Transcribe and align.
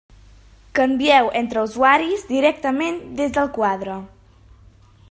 Canvieu 0.79 1.29
entre 1.41 1.61
usuaris 1.65 2.25
directament 2.33 2.99
des 3.21 3.39
del 3.39 3.53
quadre. 3.61 4.01